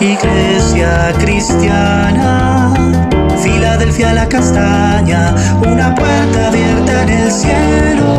Iglesia 0.00 1.12
cristiana, 1.20 2.74
Filadelfia 3.40 4.12
la 4.12 4.28
castaña, 4.28 5.34
una 5.62 5.94
puerta 5.94 6.48
abierta 6.48 7.02
en 7.04 7.08
el 7.10 7.30
cielo. 7.30 8.14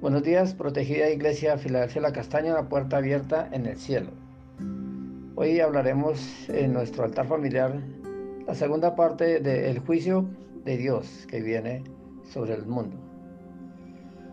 Buenos 0.00 0.22
días, 0.22 0.54
protegida 0.54 1.10
Iglesia 1.10 1.58
Filadelfia 1.58 2.00
la 2.00 2.12
Castaña, 2.12 2.52
una 2.52 2.68
puerta 2.68 2.96
abierta 2.96 3.46
en 3.52 3.66
el 3.66 3.76
cielo. 3.76 4.10
Hoy 5.34 5.60
hablaremos 5.60 6.48
en 6.48 6.72
nuestro 6.72 7.04
altar 7.04 7.26
familiar 7.26 7.78
la 8.46 8.54
segunda 8.54 8.96
parte 8.96 9.40
del 9.40 9.80
juicio 9.80 10.24
de 10.64 10.76
Dios 10.76 11.26
que 11.28 11.40
viene 11.40 11.82
sobre 12.24 12.54
el 12.54 12.66
mundo. 12.66 12.96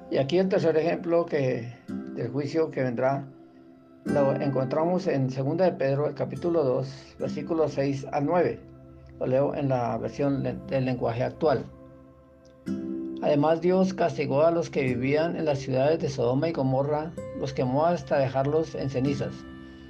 Y 0.09 0.17
aquí 0.17 0.37
el 0.37 0.49
tercer 0.49 0.77
ejemplo 0.77 1.25
que, 1.25 1.73
del 1.87 2.29
juicio 2.29 2.71
que 2.71 2.83
vendrá 2.83 3.27
lo 4.05 4.33
encontramos 4.35 5.05
en 5.07 5.27
2 5.27 5.57
de 5.57 5.71
Pedro, 5.73 6.07
el 6.07 6.13
capítulo 6.13 6.63
2, 6.63 7.15
versículos 7.19 7.73
6 7.73 8.07
al 8.13 8.25
9. 8.25 8.59
Lo 9.19 9.27
leo 9.27 9.53
en 9.53 9.67
la 9.67 9.97
versión 9.97 10.43
del 10.43 10.85
lenguaje 10.85 11.23
actual. 11.23 11.65
Además 13.21 13.59
Dios 13.59 13.93
castigó 13.93 14.43
a 14.43 14.51
los 14.51 14.69
que 14.69 14.83
vivían 14.83 15.35
en 15.35 15.43
las 15.43 15.59
ciudades 15.59 15.99
de 15.99 16.09
Sodoma 16.09 16.47
y 16.47 16.53
Gomorra, 16.53 17.11
los 17.39 17.51
quemó 17.51 17.85
hasta 17.85 18.17
dejarlos 18.17 18.75
en 18.75 18.89
cenizas, 18.89 19.33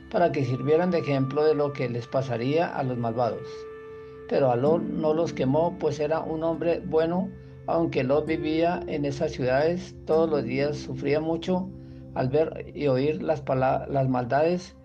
para 0.09 0.31
que 0.31 0.45
sirvieran 0.45 0.89
de 0.89 0.99
ejemplo 0.99 1.43
de 1.43 1.53
lo 1.53 1.73
que 1.73 1.87
les 1.87 2.07
pasaría 2.07 2.75
a 2.75 2.81
los 2.81 2.97
malvados. 2.97 3.47
Pero 4.29 4.55
Lot 4.55 4.81
no 4.81 5.13
los 5.13 5.33
quemó, 5.33 5.77
pues 5.79 5.99
era 5.99 6.19
un 6.19 6.43
hombre 6.43 6.81
bueno, 6.85 7.29
aunque 7.67 8.03
Lot 8.03 8.25
vivía 8.25 8.81
en 8.87 9.05
esas 9.05 9.31
ciudades, 9.31 9.95
todos 10.05 10.29
los 10.29 10.43
días 10.43 10.77
sufría 10.77 11.19
mucho 11.19 11.69
al 12.15 12.29
ver 12.29 12.71
y 12.73 12.87
oír 12.87 13.21
las, 13.21 13.43
las 13.47 14.09
maldades 14.09 14.75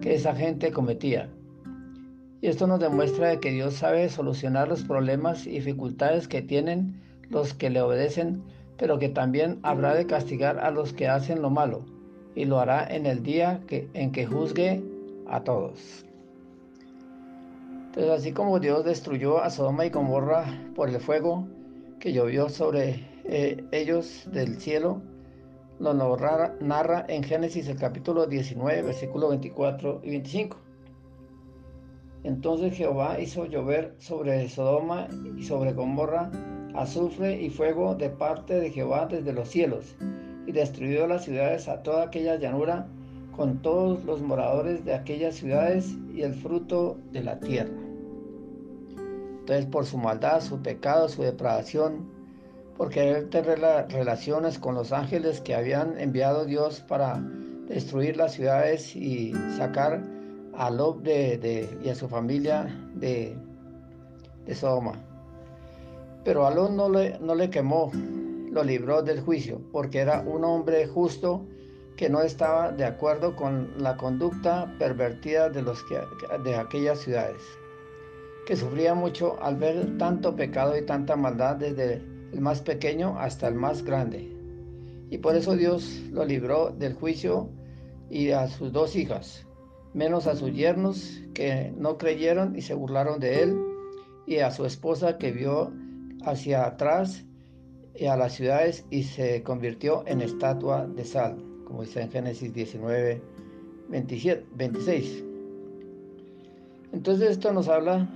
que 0.00 0.14
esa 0.14 0.34
gente 0.34 0.72
cometía. 0.72 1.30
Y 2.42 2.48
esto 2.48 2.66
nos 2.66 2.80
demuestra 2.80 3.38
que 3.38 3.50
Dios 3.50 3.74
sabe 3.74 4.08
solucionar 4.08 4.68
los 4.68 4.84
problemas 4.84 5.46
y 5.46 5.52
dificultades 5.52 6.26
que 6.26 6.42
tienen 6.42 7.00
los 7.28 7.54
que 7.54 7.70
le 7.70 7.80
obedecen, 7.80 8.42
pero 8.76 8.98
que 8.98 9.08
también 9.08 9.58
habrá 9.62 9.94
de 9.94 10.06
castigar 10.06 10.58
a 10.58 10.70
los 10.70 10.92
que 10.92 11.06
hacen 11.06 11.42
lo 11.42 11.50
malo, 11.50 11.84
y 12.34 12.46
lo 12.46 12.58
hará 12.58 12.86
en 12.86 13.06
el 13.06 13.22
día 13.22 13.60
que, 13.66 13.88
en 13.94 14.10
que 14.10 14.26
juzgue 14.26 14.82
a 15.28 15.44
todos. 15.44 16.06
Entonces, 17.90 18.12
así 18.12 18.32
como 18.32 18.60
Dios 18.60 18.84
destruyó 18.84 19.42
a 19.42 19.50
Sodoma 19.50 19.84
y 19.84 19.90
Gomorra 19.90 20.44
por 20.76 20.88
el 20.88 21.00
fuego 21.00 21.48
que 21.98 22.12
llovió 22.12 22.48
sobre 22.48 23.04
eh, 23.24 23.64
ellos 23.72 24.28
del 24.30 24.60
cielo, 24.60 25.02
lo 25.80 25.92
narra, 25.92 26.54
narra 26.60 27.04
en 27.08 27.24
Génesis 27.24 27.66
el 27.66 27.78
capítulo 27.78 28.28
19, 28.28 28.82
versículos 28.82 29.30
24 29.30 30.02
y 30.04 30.10
25. 30.10 30.56
Entonces 32.22 32.74
Jehová 32.74 33.18
hizo 33.18 33.46
llover 33.46 33.96
sobre 33.98 34.48
Sodoma 34.48 35.08
y 35.36 35.42
sobre 35.42 35.72
Gomorra 35.72 36.30
azufre 36.74 37.42
y 37.42 37.50
fuego 37.50 37.96
de 37.96 38.08
parte 38.08 38.60
de 38.60 38.70
Jehová 38.70 39.06
desde 39.06 39.32
los 39.32 39.48
cielos, 39.48 39.96
y 40.46 40.52
destruyó 40.52 41.08
las 41.08 41.24
ciudades 41.24 41.66
a 41.66 41.82
toda 41.82 42.04
aquella 42.04 42.36
llanura 42.36 42.86
con 43.40 43.62
todos 43.62 44.04
los 44.04 44.20
moradores 44.20 44.84
de 44.84 44.92
aquellas 44.92 45.36
ciudades 45.36 45.96
y 46.14 46.20
el 46.20 46.34
fruto 46.34 46.98
de 47.10 47.24
la 47.24 47.40
tierra. 47.40 47.72
Entonces 49.38 49.64
por 49.64 49.86
su 49.86 49.96
maldad, 49.96 50.42
su 50.42 50.60
pecado, 50.60 51.08
su 51.08 51.22
depravación, 51.22 52.06
por 52.76 52.90
querer 52.90 53.30
tener 53.30 53.58
relaciones 53.88 54.58
con 54.58 54.74
los 54.74 54.92
ángeles 54.92 55.40
que 55.40 55.54
habían 55.54 55.98
enviado 55.98 56.44
Dios 56.44 56.80
para 56.86 57.18
destruir 57.66 58.18
las 58.18 58.34
ciudades 58.34 58.94
y 58.94 59.32
sacar 59.56 60.02
a 60.52 60.68
Lob 60.68 61.00
de, 61.00 61.66
y 61.82 61.88
a 61.88 61.94
su 61.94 62.08
familia 62.10 62.66
de, 62.94 63.38
Sodoma. 64.52 65.02
Pero 66.24 66.46
Alón 66.46 66.76
no 66.76 66.90
le, 66.90 67.18
no 67.20 67.34
le 67.34 67.48
quemó, 67.48 67.90
lo 68.50 68.62
libró 68.62 69.00
del 69.02 69.22
juicio, 69.22 69.62
porque 69.72 70.00
era 70.00 70.20
un 70.20 70.44
hombre 70.44 70.86
justo 70.86 71.46
que 72.00 72.08
no 72.08 72.22
estaba 72.22 72.72
de 72.72 72.86
acuerdo 72.86 73.36
con 73.36 73.74
la 73.76 73.98
conducta 73.98 74.74
pervertida 74.78 75.50
de, 75.50 75.60
los 75.60 75.84
de 76.42 76.56
aquellas 76.56 77.00
ciudades, 77.00 77.42
que 78.46 78.56
sufría 78.56 78.94
mucho 78.94 79.36
al 79.42 79.56
ver 79.56 79.98
tanto 79.98 80.34
pecado 80.34 80.78
y 80.78 80.86
tanta 80.86 81.14
maldad 81.14 81.56
desde 81.56 81.96
el 82.32 82.40
más 82.40 82.62
pequeño 82.62 83.18
hasta 83.18 83.48
el 83.48 83.54
más 83.54 83.84
grande. 83.84 84.34
Y 85.10 85.18
por 85.18 85.36
eso 85.36 85.54
Dios 85.56 86.00
lo 86.10 86.24
libró 86.24 86.70
del 86.70 86.94
juicio 86.94 87.50
y 88.08 88.30
a 88.30 88.48
sus 88.48 88.72
dos 88.72 88.96
hijas, 88.96 89.46
menos 89.92 90.26
a 90.26 90.36
sus 90.36 90.54
yernos 90.54 91.20
que 91.34 91.70
no 91.76 91.98
creyeron 91.98 92.56
y 92.56 92.62
se 92.62 92.72
burlaron 92.72 93.20
de 93.20 93.42
él, 93.42 93.60
y 94.26 94.38
a 94.38 94.50
su 94.52 94.64
esposa 94.64 95.18
que 95.18 95.32
vio 95.32 95.70
hacia 96.24 96.64
atrás 96.64 97.26
y 97.94 98.06
a 98.06 98.16
las 98.16 98.32
ciudades 98.32 98.86
y 98.88 99.02
se 99.02 99.42
convirtió 99.42 100.02
en 100.06 100.22
estatua 100.22 100.86
de 100.86 101.04
sal 101.04 101.49
como 101.70 101.84
dice 101.84 102.02
en 102.02 102.10
Génesis 102.10 102.52
19, 102.52 103.22
27, 103.90 104.44
26. 104.56 105.24
Entonces 106.92 107.30
esto 107.30 107.52
nos 107.52 107.68
habla 107.68 108.08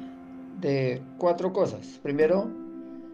de 0.61 1.01
cuatro 1.19 1.53
cosas. 1.53 2.01
Primero, 2.03 2.51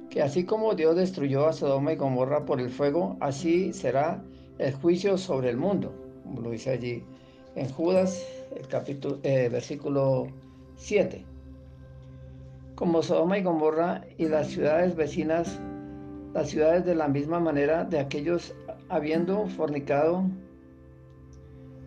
que 0.09 0.23
así 0.23 0.45
como 0.45 0.75
Dios 0.75 0.97
destruyó 0.97 1.47
a 1.47 1.53
Sodoma 1.53 1.93
y 1.93 1.97
Gomorra 1.97 2.47
por 2.47 2.59
el 2.59 2.71
fuego, 2.71 3.19
así 3.21 3.75
será 3.75 4.25
el 4.57 4.73
juicio 4.73 5.19
sobre 5.19 5.51
el 5.51 5.59
mundo, 5.59 5.93
como 6.25 6.41
lo 6.41 6.51
dice 6.53 6.71
allí 6.71 7.05
en 7.55 7.69
Judas, 7.69 8.27
el 8.57 8.67
capítulo, 8.67 9.19
eh, 9.23 9.51
versículo 9.51 10.27
7. 10.77 11.23
Como 12.77 13.03
Sodoma 13.03 13.37
y 13.37 13.43
Gomorra 13.43 14.07
y 14.17 14.27
las 14.27 14.47
ciudades 14.47 14.97
vecinas, 14.97 15.61
las 16.33 16.49
ciudades 16.49 16.87
de 16.87 16.95
la 16.95 17.09
misma 17.09 17.41
manera 17.41 17.85
de 17.85 17.99
aquellos 17.99 18.55
habiendo 18.91 19.47
fornicado 19.47 20.25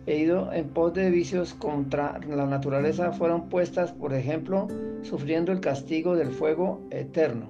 e 0.06 0.18
ido 0.18 0.52
en 0.52 0.68
pos 0.68 0.92
de 0.94 1.10
vicios 1.10 1.54
contra 1.54 2.18
la 2.26 2.46
naturaleza, 2.46 3.12
fueron 3.12 3.48
puestas, 3.48 3.92
por 3.92 4.12
ejemplo, 4.12 4.68
sufriendo 5.02 5.52
el 5.52 5.60
castigo 5.60 6.16
del 6.16 6.30
fuego 6.30 6.80
eterno. 6.90 7.48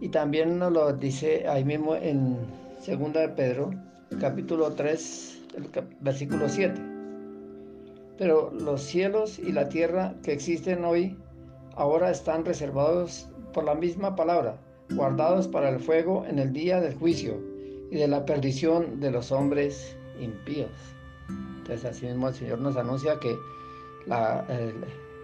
Y 0.00 0.08
también 0.08 0.58
nos 0.58 0.72
lo 0.72 0.92
dice 0.92 1.46
ahí 1.48 1.64
mismo 1.64 1.96
en 1.96 2.36
2 2.86 3.12
de 3.14 3.28
Pedro, 3.30 3.70
capítulo 4.20 4.72
3, 4.72 5.42
el 5.56 5.70
versículo 6.00 6.48
7. 6.48 6.74
Pero 8.18 8.52
los 8.52 8.82
cielos 8.82 9.38
y 9.38 9.50
la 9.52 9.68
tierra 9.68 10.14
que 10.22 10.32
existen 10.32 10.84
hoy 10.84 11.16
ahora 11.74 12.10
están 12.10 12.44
reservados 12.44 13.28
por 13.52 13.64
la 13.64 13.74
misma 13.74 14.14
palabra 14.14 14.56
guardados 14.90 15.48
para 15.48 15.70
el 15.70 15.80
fuego 15.80 16.24
en 16.26 16.38
el 16.38 16.52
día 16.52 16.80
del 16.80 16.94
juicio 16.94 17.40
y 17.90 17.96
de 17.96 18.08
la 18.08 18.24
perdición 18.24 19.00
de 19.00 19.10
los 19.10 19.32
hombres 19.32 19.96
impíos. 20.20 20.70
Entonces 21.58 21.84
así 21.84 22.06
mismo 22.06 22.28
el 22.28 22.34
Señor 22.34 22.60
nos 22.60 22.76
anuncia 22.76 23.18
que 23.20 23.36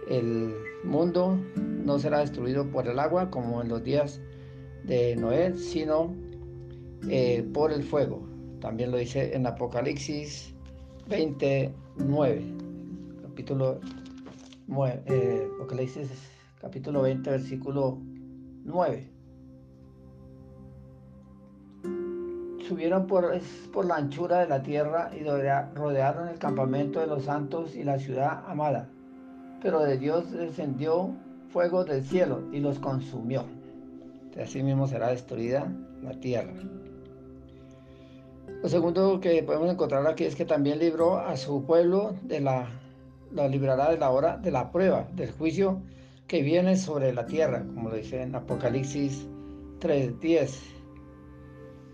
el, 0.09 0.53
mundo 0.83 1.37
no 1.55 1.99
será 1.99 2.19
destruido 2.19 2.65
por 2.67 2.87
el 2.87 2.97
agua 2.97 3.29
como 3.29 3.61
en 3.61 3.69
los 3.69 3.83
días 3.83 4.19
de 4.83 5.15
Noé, 5.15 5.53
sino 5.53 6.15
eh, 7.07 7.47
por 7.53 7.71
el 7.71 7.83
fuego. 7.83 8.27
También 8.59 8.91
lo 8.91 8.97
dice 8.97 9.35
en 9.35 9.45
Apocalipsis 9.45 10.55
29, 11.07 12.41
capítulo, 13.21 13.79
eh, 15.05 15.47
Apocalipsis 15.55 16.09
capítulo 16.59 17.03
20, 17.03 17.29
versículo 17.29 17.99
9. 18.63 19.20
Subieron 22.71 23.05
por, 23.05 23.37
por 23.73 23.83
la 23.83 23.97
anchura 23.97 24.39
de 24.39 24.47
la 24.47 24.63
tierra 24.63 25.11
y 25.13 25.25
rodearon 25.25 26.29
el 26.29 26.39
campamento 26.39 27.01
de 27.01 27.07
los 27.07 27.25
santos 27.25 27.75
y 27.75 27.83
la 27.83 27.99
ciudad 27.99 28.45
amada. 28.47 28.87
Pero 29.61 29.81
de 29.81 29.97
Dios 29.97 30.31
descendió 30.31 31.13
fuego 31.49 31.83
del 31.83 32.01
cielo 32.01 32.43
y 32.53 32.61
los 32.61 32.79
consumió. 32.79 33.43
Así 34.41 34.63
mismo 34.63 34.87
será 34.87 35.09
destruida 35.09 35.69
la 36.01 36.13
tierra. 36.21 36.53
Lo 38.63 38.69
segundo 38.69 39.19
que 39.19 39.43
podemos 39.43 39.69
encontrar 39.69 40.07
aquí 40.07 40.23
es 40.23 40.37
que 40.37 40.45
también 40.45 40.79
libró 40.79 41.17
a 41.17 41.35
su 41.35 41.65
pueblo 41.65 42.15
de 42.21 42.39
la, 42.39 42.69
lo 43.33 43.49
librará 43.49 43.91
de 43.91 43.97
la 43.97 44.11
hora 44.11 44.37
de 44.37 44.49
la 44.51 44.71
prueba, 44.71 45.09
del 45.13 45.31
juicio 45.33 45.81
que 46.25 46.41
viene 46.41 46.77
sobre 46.77 47.11
la 47.11 47.25
tierra, 47.25 47.65
como 47.75 47.89
lo 47.89 47.97
dice 47.97 48.21
en 48.21 48.33
Apocalipsis 48.33 49.27
3.10 49.81 50.80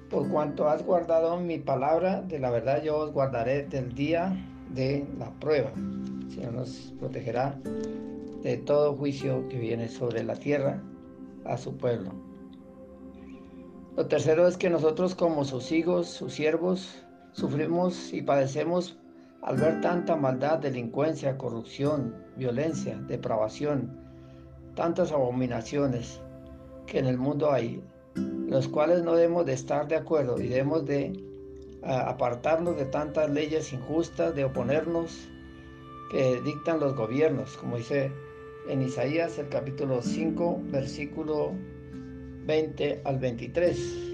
por 0.09 0.29
cuanto 0.29 0.69
has 0.69 0.83
guardado 0.85 1.39
mi 1.39 1.57
palabra, 1.57 2.21
de 2.21 2.39
la 2.39 2.49
verdad 2.49 2.81
yo 2.81 2.97
os 2.97 3.11
guardaré 3.11 3.63
del 3.63 3.93
día 3.93 4.35
de 4.73 5.05
la 5.17 5.31
prueba. 5.39 5.71
El 5.75 6.31
Señor 6.31 6.53
nos 6.53 6.93
protegerá 6.99 7.59
de 8.41 8.57
todo 8.57 8.95
juicio 8.95 9.47
que 9.49 9.59
viene 9.59 9.89
sobre 9.89 10.23
la 10.23 10.35
tierra 10.35 10.81
a 11.45 11.57
su 11.57 11.75
pueblo. 11.75 12.11
Lo 13.95 14.05
tercero 14.07 14.47
es 14.47 14.57
que 14.57 14.69
nosotros 14.69 15.15
como 15.15 15.43
sus 15.43 15.71
hijos, 15.71 16.07
sus 16.07 16.33
siervos, 16.33 17.03
sufrimos 17.31 18.13
y 18.13 18.21
padecemos 18.21 18.97
al 19.41 19.57
ver 19.57 19.81
tanta 19.81 20.15
maldad, 20.15 20.59
delincuencia, 20.59 21.37
corrupción, 21.37 22.15
violencia, 22.35 22.97
depravación, 23.07 23.97
tantas 24.75 25.11
abominaciones 25.11 26.21
que 26.85 26.99
en 26.99 27.07
el 27.07 27.17
mundo 27.17 27.51
hay, 27.51 27.81
los 28.47 28.67
cuales 28.67 29.03
no 29.03 29.15
debemos 29.15 29.45
de 29.45 29.53
estar 29.53 29.87
de 29.87 29.95
acuerdo 29.95 30.39
y 30.41 30.47
debemos 30.47 30.85
de 30.85 31.13
apartarnos 31.83 32.75
de 32.75 32.85
tantas 32.85 33.29
leyes 33.29 33.71
injustas, 33.71 34.35
de 34.35 34.45
oponernos 34.45 35.27
que 36.11 36.41
dictan 36.41 36.79
los 36.79 36.95
gobiernos, 36.95 37.57
como 37.57 37.77
dice 37.77 38.11
en 38.69 38.81
Isaías 38.81 39.37
el 39.37 39.49
capítulo 39.49 40.01
5, 40.01 40.61
versículo 40.71 41.51
20 42.45 43.01
al 43.05 43.19
23. 43.19 44.13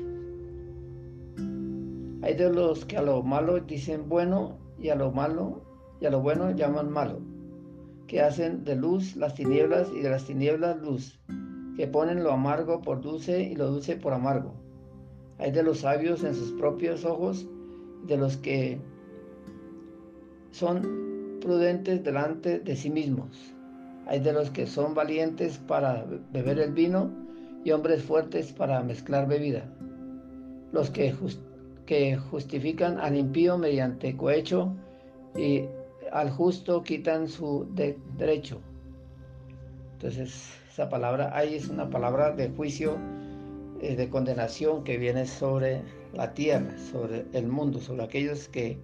Hay 2.23 2.35
de 2.35 2.49
los 2.49 2.85
que 2.85 2.97
a 2.97 3.01
lo 3.01 3.21
malo 3.21 3.59
dicen 3.59 4.07
bueno 4.07 4.57
y 4.79 4.89
a 4.89 4.95
lo 4.95 5.11
malo 5.11 5.61
y 5.99 6.05
a 6.05 6.09
lo 6.09 6.21
bueno 6.21 6.51
llaman 6.51 6.89
malo, 6.91 7.19
que 8.07 8.21
hacen 8.21 8.63
de 8.63 8.75
luz 8.75 9.15
las 9.15 9.35
tinieblas 9.35 9.89
y 9.93 10.01
de 10.01 10.09
las 10.09 10.25
tinieblas 10.25 10.77
luz, 10.77 11.19
que 11.77 11.87
ponen 11.87 12.23
lo 12.23 12.31
amargo 12.31 12.81
por 12.81 13.01
dulce 13.01 13.43
y 13.43 13.55
lo 13.55 13.71
dulce 13.71 13.95
por 13.95 14.13
amargo. 14.13 14.53
Hay 15.39 15.51
de 15.51 15.63
los 15.63 15.79
sabios 15.79 16.23
en 16.23 16.35
sus 16.35 16.51
propios 16.51 17.05
ojos, 17.05 17.47
de 18.05 18.17
los 18.17 18.37
que 18.37 18.79
son 20.51 21.39
prudentes 21.41 22.03
delante 22.03 22.59
de 22.59 22.75
sí 22.75 22.89
mismos. 22.89 23.53
Hay 24.05 24.19
de 24.19 24.33
los 24.33 24.49
que 24.49 24.67
son 24.67 24.93
valientes 24.93 25.57
para 25.57 26.05
beber 26.31 26.59
el 26.59 26.73
vino 26.73 27.09
y 27.63 27.71
hombres 27.71 28.03
fuertes 28.03 28.51
para 28.51 28.83
mezclar 28.83 29.27
bebida. 29.27 29.65
Los 30.71 30.89
que, 30.89 31.13
justifican 32.17 32.99
al 32.99 33.15
impío 33.15 33.57
mediante 33.57 34.17
cohecho 34.17 34.73
y 35.35 35.63
al 36.11 36.31
justo 36.31 36.81
quitan 36.81 37.27
su 37.27 37.67
derecho. 38.17 38.59
Entonces, 40.03 40.49
esa 40.69 40.89
palabra 40.89 41.31
ahí 41.33 41.55
es 41.55 41.69
una 41.69 41.89
palabra 41.89 42.31
de 42.31 42.49
juicio, 42.49 42.97
eh, 43.79 43.95
de 43.95 44.09
condenación 44.09 44.83
que 44.83 44.97
viene 44.97 45.25
sobre 45.25 45.81
la 46.11 46.33
tierra, 46.33 46.77
sobre 46.91 47.25
el 47.31 47.47
mundo, 47.47 47.79
sobre 47.79 48.03
aquellos 48.03 48.49
que, 48.49 48.77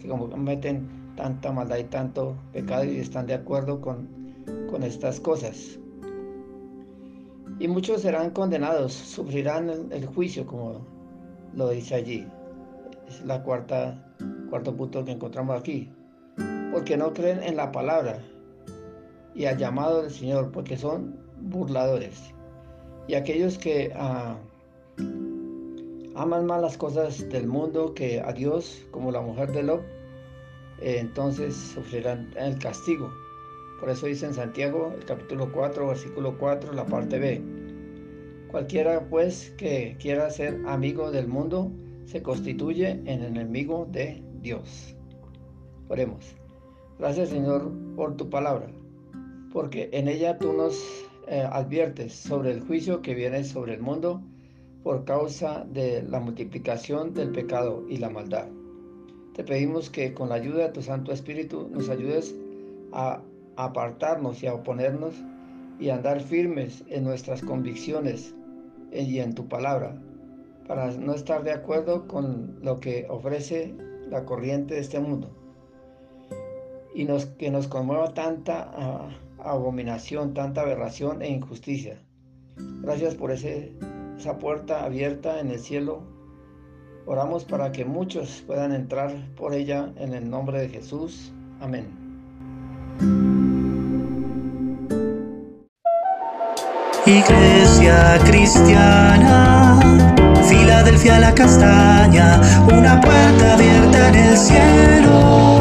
que 0.00 0.08
cometen 0.08 0.88
tanta 1.14 1.52
maldad 1.52 1.76
y 1.76 1.84
tanto 1.84 2.38
pecado 2.54 2.84
y 2.84 2.96
están 2.96 3.26
de 3.26 3.34
acuerdo 3.34 3.82
con, 3.82 4.08
con 4.70 4.82
estas 4.82 5.20
cosas. 5.20 5.78
Y 7.58 7.68
muchos 7.68 8.00
serán 8.00 8.30
condenados, 8.30 8.94
sufrirán 8.94 9.68
el, 9.90 10.06
juicio, 10.06 10.46
como 10.46 10.86
lo 11.52 11.68
dice 11.68 11.96
allí. 11.96 12.26
Es 13.06 13.22
la 13.26 13.42
cuarta, 13.42 14.10
cuarto 14.48 14.74
punto 14.74 15.04
que 15.04 15.12
encontramos 15.12 15.60
aquí. 15.60 15.92
Porque 16.72 16.96
no 16.96 17.12
creen 17.12 17.42
en 17.42 17.56
la 17.56 17.70
palabra 17.72 18.22
y 19.36 19.44
al 19.44 19.58
llamado 19.58 20.02
del 20.02 20.10
Señor, 20.10 20.50
porque 20.50 20.76
son 20.76 21.20
burladores. 21.38 22.34
Y 23.06 23.14
aquellos 23.14 23.58
que 23.58 23.92
ah, 23.94 24.36
aman 26.16 26.46
más 26.46 26.60
las 26.62 26.76
cosas 26.76 27.28
del 27.28 27.46
mundo 27.46 27.94
que 27.94 28.20
a 28.20 28.32
Dios, 28.32 28.86
como 28.90 29.12
la 29.12 29.20
mujer 29.20 29.52
de 29.52 29.62
Lot, 29.62 29.82
eh, 30.80 30.96
entonces 30.98 31.54
sufrirán 31.54 32.32
el 32.36 32.58
castigo. 32.58 33.12
Por 33.78 33.90
eso 33.90 34.06
dice 34.06 34.26
en 34.26 34.34
Santiago, 34.34 34.92
el 34.96 35.04
capítulo 35.04 35.52
4, 35.52 35.86
versículo 35.86 36.38
4, 36.38 36.72
la 36.72 36.86
parte 36.86 37.18
B. 37.18 37.42
Cualquiera 38.50 39.06
pues 39.10 39.52
que 39.58 39.96
quiera 40.00 40.30
ser 40.30 40.62
amigo 40.66 41.10
del 41.10 41.28
mundo 41.28 41.70
se 42.06 42.22
constituye 42.22 42.90
en 43.04 43.22
enemigo 43.22 43.86
de 43.90 44.22
Dios. 44.40 44.96
Oremos. 45.88 46.34
Gracias 46.98 47.28
Señor 47.28 47.70
por 47.94 48.16
tu 48.16 48.30
palabra, 48.30 48.68
porque 49.52 49.88
en 49.92 50.08
ella 50.08 50.38
tú 50.38 50.52
nos 50.52 50.80
eh, 51.28 51.46
adviertes 51.50 52.12
sobre 52.12 52.52
el 52.52 52.60
juicio 52.60 53.02
que 53.02 53.14
viene 53.14 53.44
sobre 53.44 53.74
el 53.74 53.80
mundo 53.80 54.22
por 54.82 55.04
causa 55.04 55.66
de 55.72 56.02
la 56.02 56.20
multiplicación 56.20 57.12
del 57.14 57.32
pecado 57.32 57.84
y 57.88 57.96
la 57.96 58.10
maldad. 58.10 58.48
Te 59.34 59.44
pedimos 59.44 59.90
que 59.90 60.14
con 60.14 60.28
la 60.28 60.36
ayuda 60.36 60.64
de 60.64 60.72
tu 60.72 60.82
Santo 60.82 61.12
Espíritu 61.12 61.68
nos 61.72 61.88
ayudes 61.88 62.34
a 62.92 63.20
apartarnos 63.56 64.42
y 64.42 64.46
a 64.46 64.54
oponernos 64.54 65.14
y 65.78 65.90
andar 65.90 66.20
firmes 66.20 66.84
en 66.88 67.04
nuestras 67.04 67.42
convicciones 67.42 68.34
y 68.92 69.18
en 69.18 69.34
tu 69.34 69.48
palabra, 69.48 70.00
para 70.66 70.90
no 70.92 71.14
estar 71.14 71.42
de 71.42 71.52
acuerdo 71.52 72.06
con 72.06 72.58
lo 72.62 72.80
que 72.80 73.06
ofrece 73.10 73.74
la 74.08 74.24
corriente 74.24 74.74
de 74.74 74.80
este 74.80 75.00
mundo. 75.00 75.45
Y 76.96 77.06
que 77.36 77.50
nos 77.50 77.68
conmueva 77.68 78.14
tanta 78.14 78.70
ah, 78.74 79.10
abominación, 79.44 80.32
tanta 80.32 80.62
aberración 80.62 81.20
e 81.20 81.28
injusticia. 81.28 82.00
Gracias 82.56 83.14
por 83.14 83.32
esa 83.32 84.38
puerta 84.38 84.82
abierta 84.82 85.38
en 85.40 85.50
el 85.50 85.58
cielo. 85.58 86.04
Oramos 87.04 87.44
para 87.44 87.70
que 87.70 87.84
muchos 87.84 88.42
puedan 88.46 88.72
entrar 88.72 89.12
por 89.36 89.52
ella 89.52 89.92
en 89.96 90.14
el 90.14 90.30
nombre 90.30 90.58
de 90.58 90.70
Jesús. 90.70 91.34
Amén. 91.60 91.84
Iglesia 97.04 98.18
cristiana, 98.24 99.78
Filadelfia 100.48 101.20
la 101.20 101.34
castaña, 101.34 102.40
una 102.72 102.98
puerta 103.02 103.52
abierta 103.52 104.08
en 104.08 104.14
el 104.14 104.36
cielo. 104.38 105.55